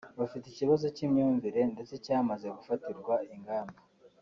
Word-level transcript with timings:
bafite 0.19 0.45
ikibazo 0.47 0.85
cy’imyumvire 0.95 1.61
ndetse 1.73 1.93
cyamaze 2.05 2.47
gufatirwa 2.57 3.15
ingamba 3.33 3.79